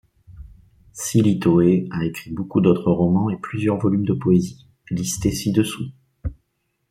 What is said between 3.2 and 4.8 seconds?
et plusieurs volumes de poésie,